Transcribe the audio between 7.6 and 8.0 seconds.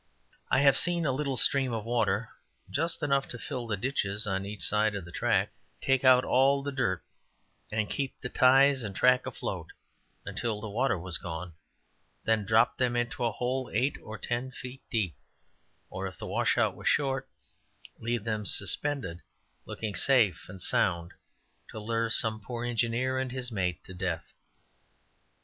and